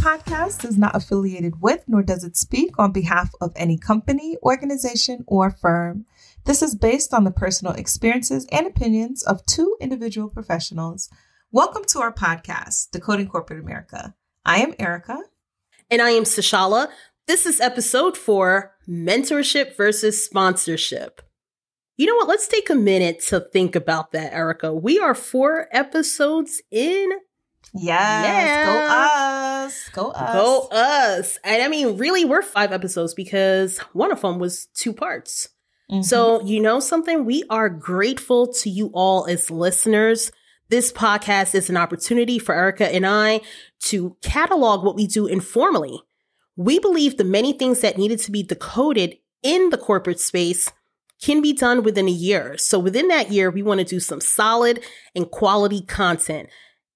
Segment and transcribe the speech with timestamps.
[0.00, 5.22] podcast is not affiliated with, nor does it speak on behalf of any company, organization,
[5.26, 6.06] or firm.
[6.46, 11.10] This is based on the personal experiences and opinions of two individual professionals.
[11.52, 14.14] Welcome to our podcast, Decoding Corporate America.
[14.42, 15.18] I am Erica.
[15.90, 16.88] And I am Sashala.
[17.26, 21.20] This is episode four Mentorship versus Sponsorship.
[21.98, 22.28] You know what?
[22.28, 24.72] Let's take a minute to think about that, Erica.
[24.72, 27.10] We are four episodes in.
[27.72, 28.66] Yes, yeah.
[28.66, 29.88] go us.
[29.90, 30.34] Go us.
[30.34, 31.38] Go us.
[31.44, 35.48] And I mean, really, we're five episodes because one of them was two parts.
[35.90, 36.02] Mm-hmm.
[36.02, 37.24] So, you know something?
[37.24, 40.30] We are grateful to you all as listeners.
[40.68, 43.40] This podcast is an opportunity for Erica and I
[43.84, 46.00] to catalog what we do informally.
[46.56, 50.70] We believe the many things that needed to be decoded in the corporate space
[51.20, 52.56] can be done within a year.
[52.56, 54.80] So within that year, we want to do some solid
[55.14, 56.48] and quality content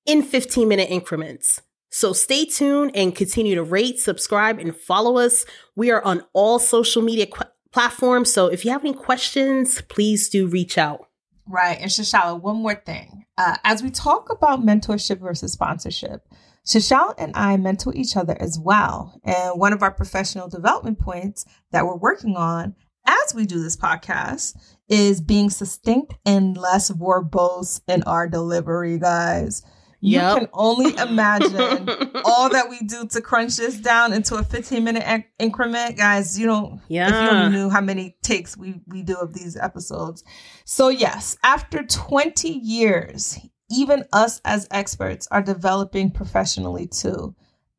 [0.06, 1.60] in 15 minute increments.
[1.90, 5.44] So stay tuned and continue to rate, subscribe, and follow us.
[5.76, 8.24] We are on all social media qu- platform.
[8.24, 11.08] So if you have any questions, please do reach out.
[11.46, 11.78] Right.
[11.80, 13.26] And Shashala, one more thing.
[13.38, 16.22] Uh, as we talk about mentorship versus sponsorship,
[16.66, 19.20] Shashala and I mentor each other as well.
[19.22, 22.74] And one of our professional development points that we're working on
[23.06, 24.56] as we do this podcast
[24.88, 29.62] is being succinct and less verbose in our delivery, guys.
[30.04, 30.36] You yep.
[30.36, 31.88] can only imagine
[32.26, 36.38] all that we do to crunch this down into a 15 minute inc- increment, guys.
[36.38, 37.06] You don't, yeah.
[37.08, 40.22] if you only knew how many takes we, we do of these episodes.
[40.66, 43.38] So, yes, after 20 years,
[43.70, 47.34] even us as experts are developing professionally too.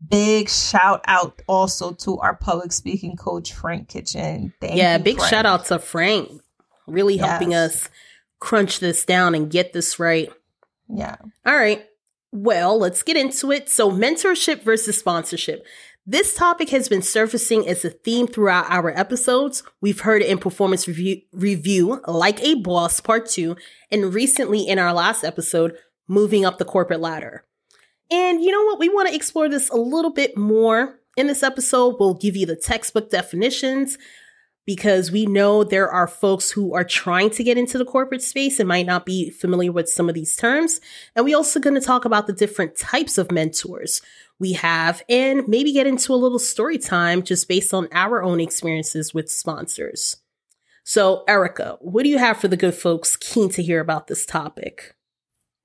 [0.10, 4.52] Big shout out also to our public speaking coach, Frank Kitchen.
[4.60, 5.30] Thank yeah, you, big Frank.
[5.30, 6.42] shout out to Frank,
[6.88, 7.30] really yes.
[7.30, 7.88] helping us
[8.40, 10.32] crunch this down and get this right.
[10.90, 11.18] Yeah.
[11.46, 11.86] All right.
[12.36, 13.70] Well, let's get into it.
[13.70, 15.66] So, mentorship versus sponsorship.
[16.06, 19.64] This topic has been surfacing as a theme throughout our episodes.
[19.80, 23.56] We've heard it in performance review, review, like a boss part two,
[23.90, 25.78] and recently in our last episode,
[26.10, 27.46] moving up the corporate ladder.
[28.12, 28.80] And you know what?
[28.80, 31.96] We want to explore this a little bit more in this episode.
[32.02, 33.98] We'll give you the textbook definitions
[34.66, 38.60] because we know there are folks who are trying to get into the corporate space
[38.60, 40.82] and might not be familiar with some of these terms.
[41.16, 44.02] And we also going to talk about the different types of mentors
[44.40, 48.40] we have and maybe get into a little story time just based on our own
[48.40, 50.18] experiences with sponsors.
[50.84, 54.26] So, Erica, what do you have for the good folks keen to hear about this
[54.26, 54.96] topic?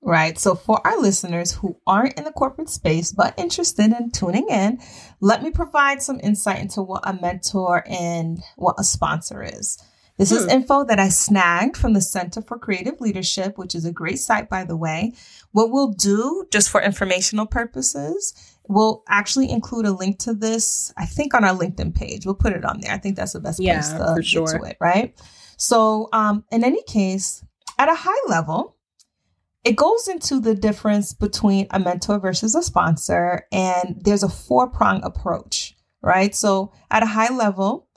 [0.03, 0.37] Right.
[0.39, 4.79] So, for our listeners who aren't in the corporate space but interested in tuning in,
[5.19, 9.77] let me provide some insight into what a mentor and what a sponsor is.
[10.17, 10.37] This hmm.
[10.37, 14.17] is info that I snagged from the Center for Creative Leadership, which is a great
[14.17, 15.13] site, by the way.
[15.51, 18.33] What we'll do, just for informational purposes,
[18.67, 22.25] we'll actually include a link to this, I think, on our LinkedIn page.
[22.25, 22.91] We'll put it on there.
[22.91, 24.45] I think that's the best yeah, place to for sure.
[24.47, 25.15] get to it, right?
[25.57, 27.43] So, um, in any case,
[27.77, 28.77] at a high level,
[29.63, 34.67] it goes into the difference between a mentor versus a sponsor, and there's a four
[34.69, 36.33] prong approach, right?
[36.33, 37.87] So, at a high level,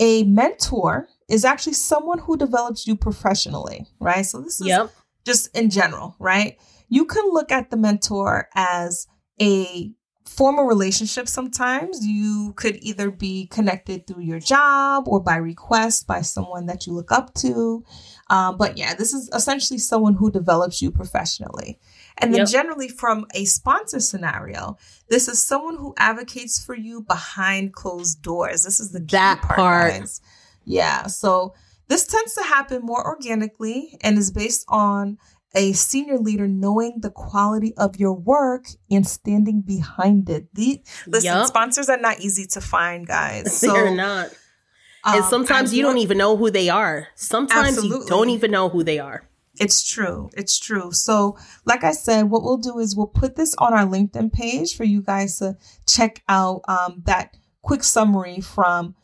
[0.00, 4.26] a mentor is actually someone who develops you professionally, right?
[4.26, 4.90] So, this is yep.
[5.24, 6.58] just in general, right?
[6.88, 9.06] You can look at the mentor as
[9.40, 9.92] a
[10.24, 12.04] formal relationship sometimes.
[12.04, 16.92] You could either be connected through your job or by request by someone that you
[16.92, 17.84] look up to.
[18.28, 21.78] Um, but yeah, this is essentially someone who develops you professionally.
[22.18, 22.48] And then yep.
[22.48, 24.78] generally from a sponsor scenario,
[25.08, 28.64] this is someone who advocates for you behind closed doors.
[28.64, 29.58] This is the that part.
[29.58, 29.92] part.
[29.92, 30.20] Guys.
[30.64, 31.06] Yeah.
[31.06, 31.54] So
[31.88, 35.18] this tends to happen more organically and is based on
[35.54, 40.52] a senior leader knowing the quality of your work and standing behind it.
[40.54, 41.46] The listen, yep.
[41.46, 43.60] sponsors are not easy to find, guys.
[43.66, 44.30] So, They're not.
[45.06, 47.08] And um, sometimes you don't even know who they are.
[47.14, 47.98] Sometimes absolutely.
[47.98, 49.28] you don't even know who they are.
[49.58, 50.28] It's true.
[50.36, 50.92] It's true.
[50.92, 54.76] So, like I said, what we'll do is we'll put this on our LinkedIn page
[54.76, 55.56] for you guys to
[55.86, 58.94] check out um, that quick summary from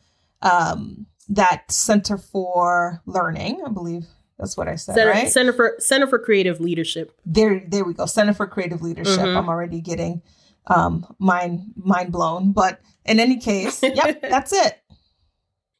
[0.41, 4.05] um, that Center for Learning, I believe
[4.37, 5.29] that's what I said, Center, right?
[5.29, 7.17] Center for Center for Creative Leadership.
[7.25, 8.05] There, there we go.
[8.05, 9.19] Center for Creative Leadership.
[9.19, 9.37] Mm-hmm.
[9.37, 10.21] I'm already getting
[10.67, 14.81] um, mind mind blown, but in any case, yep, that's it.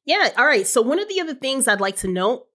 [0.06, 0.30] Yeah.
[0.38, 0.68] All right.
[0.68, 2.46] So one of the other things I'd like to note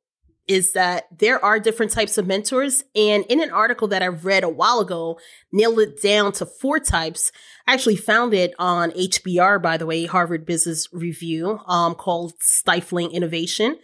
[0.47, 2.83] is that there are different types of mentors.
[2.95, 5.19] And in an article that I read a while ago,
[5.53, 7.31] nailed it down to four types.
[7.67, 13.12] I actually found it on HBR, by the way, Harvard Business Review, um, called Stifling
[13.12, 13.77] Innovation.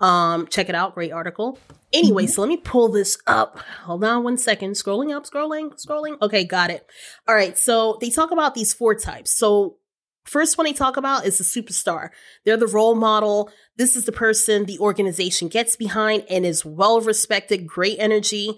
[0.00, 0.94] Um, check it out.
[0.94, 1.58] Great article.
[1.92, 2.30] Anyway, Mm-hmm.
[2.30, 3.58] so let me pull this up.
[3.82, 4.72] Hold on one second.
[4.72, 6.16] Scrolling up, scrolling, scrolling.
[6.22, 6.86] Okay, got it.
[7.28, 7.58] All right.
[7.58, 9.36] So they talk about these four types.
[9.36, 9.76] So
[10.24, 12.10] first one they talk about is the superstar.
[12.44, 13.50] They're the role model.
[13.76, 18.56] This is the person the organization gets behind and is well respected, great energy.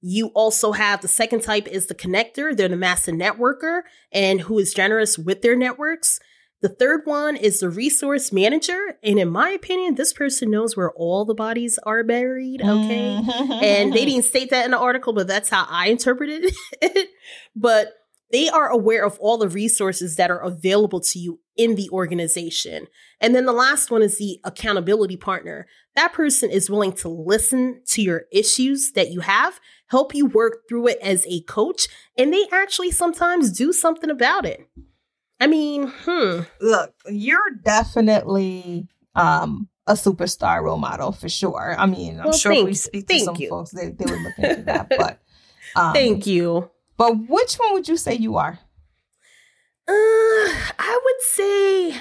[0.00, 2.54] You also have the second type is the connector.
[2.54, 3.82] They're the master networker
[4.12, 6.18] and who is generous with their networks.
[6.60, 8.96] The third one is the resource manager.
[9.02, 12.62] And in my opinion, this person knows where all the bodies are buried.
[12.62, 13.20] Okay.
[13.22, 13.62] Mhm.
[13.62, 17.08] And they didn't state that in the article, but that's how I interpreted it.
[17.54, 17.92] but
[18.32, 22.86] they are aware of all the resources that are available to you in the organization.
[23.20, 25.66] And then the last one is the accountability partner.
[25.94, 30.68] That person is willing to listen to your issues that you have, help you work
[30.68, 31.86] through it as a coach,
[32.18, 34.68] and they actually sometimes do something about it.
[35.38, 36.40] I mean, hmm.
[36.60, 41.76] Look, you're definitely um a superstar role model for sure.
[41.78, 43.50] I mean, I'm Well, sure if we speak to some you.
[43.50, 44.88] folks, they, they would look into that.
[44.88, 45.20] But
[45.76, 46.70] um, Thank you.
[46.96, 48.58] But which one would you say you are?
[49.86, 52.00] Uh, I would say,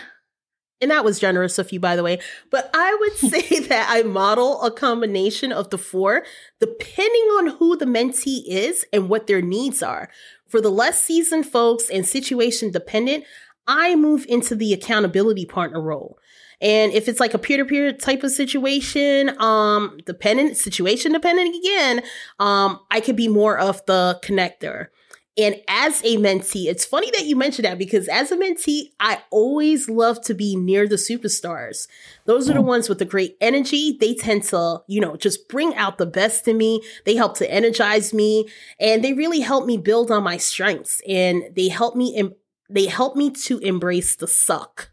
[0.80, 2.20] and that was generous of you, by the way,
[2.50, 6.24] but I would say that I model a combination of the four,
[6.60, 10.10] depending on who the mentee is and what their needs are.
[10.48, 13.26] For the less seasoned folks and situation dependent,
[13.68, 16.18] I move into the accountability partner role.
[16.62, 22.04] And if it's like a peer-to-peer type of situation, um, dependent, situation dependent again,
[22.40, 24.88] um, I could be more of the connector.
[25.36, 29.24] And as a mentee, it's funny that you mentioned that because as a mentee, I
[29.32, 31.88] always love to be near the superstars.
[32.26, 33.98] Those are the ones with the great energy.
[34.00, 36.84] They tend to, you know, just bring out the best in me.
[37.06, 38.48] They help to energize me
[38.80, 42.36] and they really help me build on my strengths and they help me, em-
[42.70, 44.92] they help me to embrace the suck.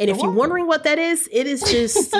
[0.00, 2.16] And if you're wondering what that is, it is just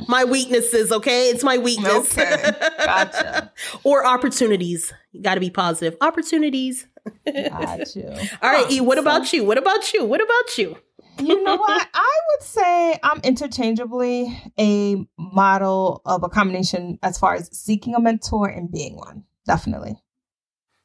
[0.08, 1.30] my weaknesses, okay?
[1.30, 2.18] It's my weakness.
[2.18, 3.52] Okay, gotcha.
[3.84, 4.92] or opportunities.
[5.12, 5.96] You got to be positive.
[6.00, 6.88] Opportunities.
[7.24, 8.08] Got you.
[8.42, 9.44] All right, E, what about you?
[9.44, 10.04] What about you?
[10.04, 10.76] What about you?
[11.20, 11.88] you know what?
[11.94, 18.00] I would say I'm interchangeably a model of a combination as far as seeking a
[18.00, 19.22] mentor and being one.
[19.46, 19.94] Definitely.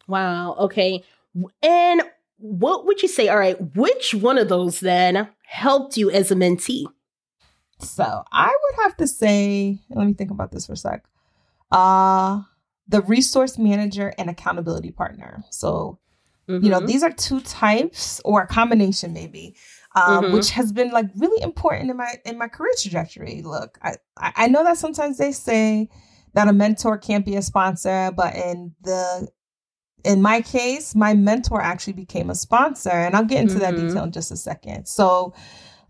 [0.07, 0.53] Wow.
[0.59, 1.03] Okay.
[1.63, 2.03] And
[2.37, 3.27] what would you say?
[3.27, 6.85] All right, which one of those then helped you as a mentee?
[7.79, 11.03] So I would have to say, let me think about this for a sec.
[11.71, 12.41] Uh
[12.87, 15.43] the resource manager and accountability partner.
[15.51, 15.99] So
[16.47, 16.87] you know Mhm.
[16.87, 19.55] these are two types or a combination maybe
[19.95, 20.33] um, Mhm.
[20.33, 24.47] which has been like really important in my in my career trajectory look I I
[24.47, 25.89] know that sometimes they say
[26.33, 29.29] that a mentor can't be a sponsor but in the
[30.03, 33.87] in my case my mentor actually became a sponsor and i'll get into that Mhm.
[33.87, 35.33] detail in just a second so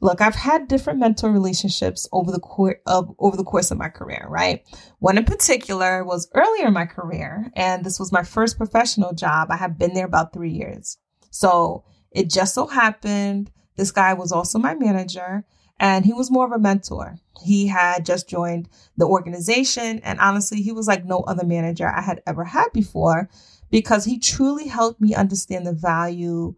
[0.02, 3.90] look i've had different mentor relationships over the course of over the course of my
[3.90, 4.64] career right
[5.00, 9.50] one in particular was earlier in my career, and this was my first professional job.
[9.50, 10.98] I had been there about three years.
[11.30, 15.46] So it just so happened this guy was also my manager,
[15.80, 17.16] and he was more of a mentor.
[17.46, 18.68] He had just joined
[18.98, 23.30] the organization, and honestly, he was like no other manager I had ever had before
[23.72, 26.56] because he truly helped me understand the value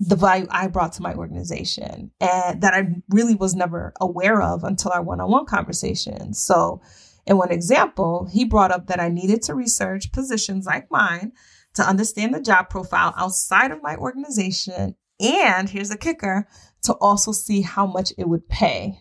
[0.00, 4.62] the value I brought to my organization and that I really was never aware of
[4.62, 6.34] until our one-on-one conversation.
[6.34, 6.80] So
[7.26, 11.32] in one example, he brought up that I needed to research positions like mine
[11.74, 14.94] to understand the job profile outside of my organization.
[15.18, 16.46] And here's the kicker
[16.82, 19.00] to also see how much it would pay.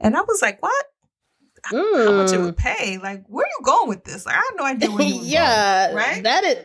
[0.00, 0.86] And I was like, what?
[1.64, 2.44] How much it Mm.
[2.44, 2.96] would pay?
[2.96, 4.24] Like, where are you going with this?
[4.24, 6.22] Like, I had no idea where you yeah, going, right?
[6.22, 6.64] That is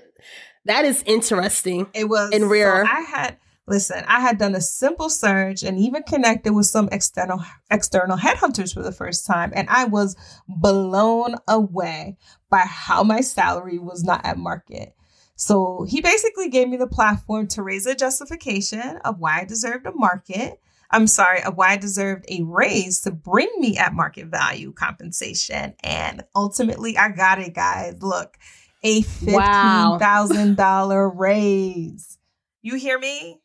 [0.66, 1.88] that is interesting.
[1.94, 2.86] It was And rare.
[2.86, 4.04] So I had listen.
[4.08, 8.84] I had done a simple search and even connected with some external external headhunters for
[8.84, 10.16] the first time, and I was
[10.48, 12.18] blown away
[12.50, 14.96] by how my salary was not at market.
[15.36, 19.86] So he basically gave me the platform to raise a justification of why I deserved
[19.86, 20.60] a market.
[20.92, 25.74] I'm sorry, of why I deserved a raise to bring me at market value compensation.
[25.84, 27.96] And ultimately, I got it, guys.
[28.04, 28.38] Look,
[28.84, 32.18] a $15,000 raise.
[32.62, 33.40] You hear me?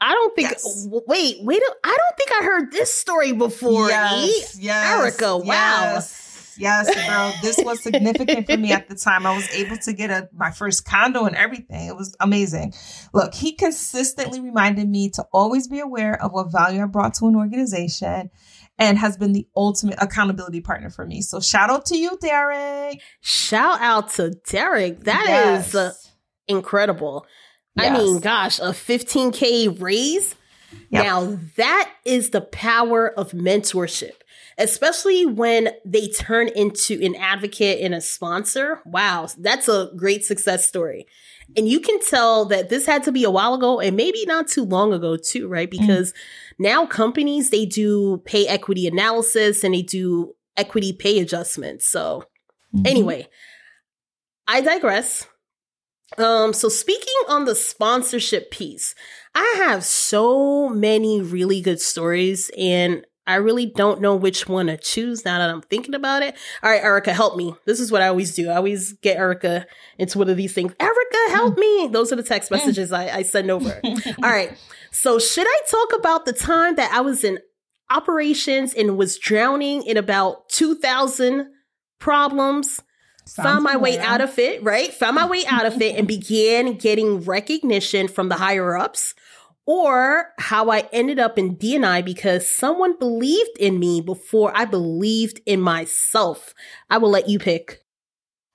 [0.00, 0.50] I don't think.
[0.50, 0.88] Yes.
[1.06, 1.62] Wait, wait.
[1.84, 3.86] I don't think I heard this story before.
[3.86, 3.90] E.
[3.90, 5.44] yes, yes, Erica, wow.
[5.46, 7.32] Yes, yes, girl.
[7.40, 9.26] This was significant for me at the time.
[9.26, 11.86] I was able to get a my first condo and everything.
[11.86, 12.74] It was amazing.
[13.14, 17.28] Look, he consistently reminded me to always be aware of what value I brought to
[17.28, 18.30] an organization
[18.78, 21.22] and has been the ultimate accountability partner for me.
[21.22, 23.00] So shout out to you, Derek.
[23.20, 25.04] Shout out to Derek.
[25.04, 25.92] That is uh,
[26.48, 27.26] incredible.
[27.78, 30.34] I mean, gosh, a 15K raise.
[30.90, 31.04] Yep.
[31.04, 34.12] Now, that is the power of mentorship,
[34.58, 38.80] especially when they turn into an advocate and a sponsor.
[38.84, 41.06] Wow, that's a great success story.
[41.56, 44.48] And you can tell that this had to be a while ago and maybe not
[44.48, 45.68] too long ago, too, right?
[45.68, 45.70] Mm.
[45.70, 46.16] Because mm.
[46.58, 51.88] now companies, they do pay equity analysis and they do equity pay adjustments.
[51.88, 52.24] So,
[52.74, 52.86] mm-hmm.
[52.86, 53.28] anyway,
[54.46, 55.26] I digress.
[56.18, 58.94] Um, so speaking on the sponsorship piece,
[59.34, 64.76] I have so many really good stories and I really don't know which one to
[64.76, 66.36] choose now that I'm thinking about it.
[66.62, 67.54] All right, Erica, help me.
[67.66, 68.50] This is what I always do.
[68.50, 69.66] I always get Erica
[69.98, 70.72] into one of these things.
[70.80, 71.88] Erica, help me.
[71.92, 73.80] Those are the text messages I, I send over.
[73.84, 74.58] All right.
[74.90, 77.38] So, should I talk about the time that I was in
[77.90, 81.46] operations and was drowning in about 2,000
[82.00, 82.80] problems?
[83.24, 84.92] Sounds found my way out of it, right?
[84.94, 89.14] Found my way out of it and began getting recognition from the higher ups
[89.66, 95.40] or how I ended up in D&I because someone believed in me before I believed
[95.46, 96.54] in myself.
[96.90, 97.82] I will let you pick.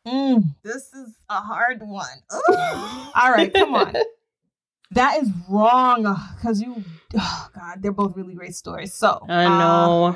[0.06, 2.08] Mm, this is a hard one.
[3.16, 3.96] All right, come on.
[4.92, 6.04] That is wrong
[6.36, 6.84] because you,
[7.18, 8.94] oh God, they're both really great stories.
[8.94, 10.04] So I know.
[10.06, 10.16] Uh,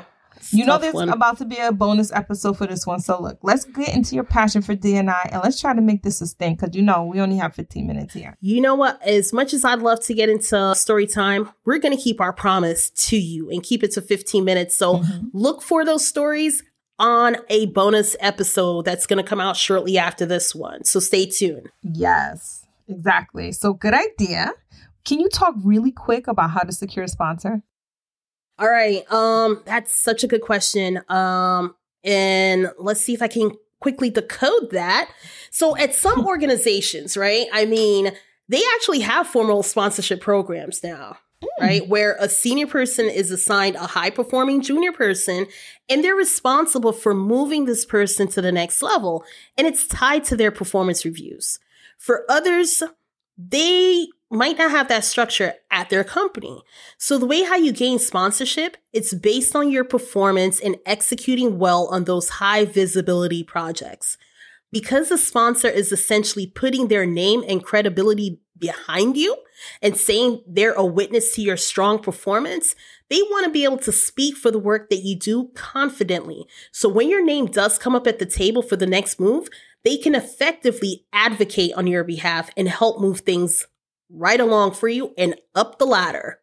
[0.50, 1.08] you know there's one.
[1.08, 3.00] about to be a bonus episode for this one.
[3.00, 6.20] So look, let's get into your passion for D&I and let's try to make this
[6.20, 8.36] a thing because you know we only have 15 minutes here.
[8.40, 9.00] You know what?
[9.02, 12.90] As much as I'd love to get into story time, we're gonna keep our promise
[12.90, 14.76] to you and keep it to 15 minutes.
[14.76, 15.28] So mm-hmm.
[15.32, 16.62] look for those stories
[16.98, 20.84] on a bonus episode that's gonna come out shortly after this one.
[20.84, 21.68] So stay tuned.
[21.82, 23.52] Yes, exactly.
[23.52, 24.52] So good idea.
[25.04, 27.62] Can you talk really quick about how to secure a sponsor?
[28.58, 29.10] All right.
[29.10, 31.00] Um, that's such a good question.
[31.08, 35.10] Um, and let's see if I can quickly decode that.
[35.50, 37.46] So at some organizations, right?
[37.52, 38.12] I mean,
[38.48, 41.18] they actually have formal sponsorship programs now.
[41.42, 41.48] Mm.
[41.60, 45.46] Right, where a senior person is assigned a high performing junior person
[45.88, 49.24] and they're responsible for moving this person to the next level.
[49.58, 51.58] And it's tied to their performance reviews.
[51.98, 52.84] For others,
[53.36, 56.62] they might not have that structure at their company.
[56.96, 61.86] So the way how you gain sponsorship, it's based on your performance and executing well
[61.88, 64.16] on those high visibility projects.
[64.70, 69.36] Because the sponsor is essentially putting their name and credibility behind you
[69.82, 72.74] and saying they're a witness to your strong performance,
[73.10, 76.46] they want to be able to speak for the work that you do confidently.
[76.70, 79.48] So when your name does come up at the table for the next move,
[79.84, 83.66] they can effectively advocate on your behalf and help move things
[84.08, 86.38] right along for you and up the ladder.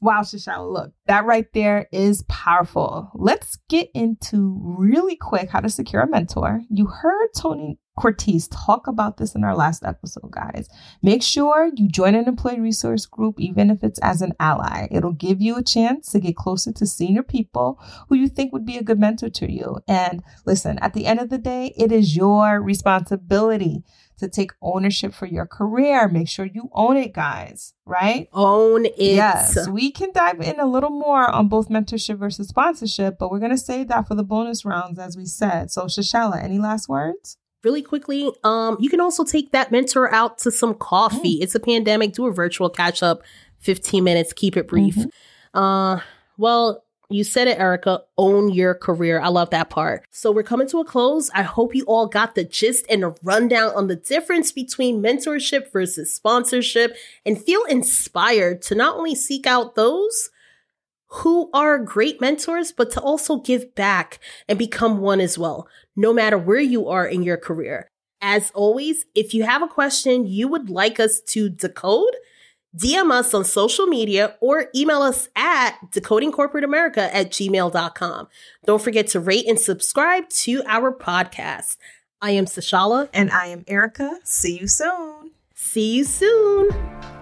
[0.00, 3.10] Wow, Shashala, look, that right there is powerful.
[3.14, 6.62] Let's get into really quick how to secure a mentor.
[6.70, 10.68] You heard Tony Cortez talk about this in our last episode, guys.
[11.02, 14.86] Make sure you join an employee resource group, even if it's as an ally.
[14.92, 18.64] It'll give you a chance to get closer to senior people who you think would
[18.64, 19.78] be a good mentor to you.
[19.88, 23.82] And listen, at the end of the day, it is your responsibility
[24.18, 26.08] to take ownership for your career.
[26.08, 28.28] Make sure you own it, guys, right?
[28.32, 28.94] Own it.
[28.96, 29.68] Yes.
[29.68, 33.50] We can dive in a little more on both mentorship versus sponsorship, but we're going
[33.50, 35.70] to save that for the bonus rounds, as we said.
[35.70, 37.38] So, Shashala, any last words?
[37.64, 41.38] Really quickly, um, you can also take that mentor out to some coffee.
[41.38, 41.42] Mm.
[41.42, 42.12] It's a pandemic.
[42.12, 43.22] Do a virtual catch up,
[43.60, 44.94] 15 minutes, keep it brief.
[44.94, 45.58] Mm-hmm.
[45.58, 46.00] Uh,
[46.36, 48.02] well, you said it, Erica.
[48.18, 49.18] Own your career.
[49.20, 50.04] I love that part.
[50.10, 51.30] So we're coming to a close.
[51.34, 55.72] I hope you all got the gist and a rundown on the difference between mentorship
[55.72, 60.30] versus sponsorship and feel inspired to not only seek out those
[61.08, 66.12] who are great mentors, but to also give back and become one as well, no
[66.12, 67.88] matter where you are in your career.
[68.20, 72.16] As always, if you have a question you would like us to decode,
[72.76, 78.28] DM us on social media or email us at decodingcorporateamerica at gmail.com.
[78.66, 81.76] Don't forget to rate and subscribe to our podcast.
[82.20, 83.08] I am Sashala.
[83.14, 84.18] And I am Erica.
[84.24, 85.30] See you soon.
[85.54, 87.17] See you soon.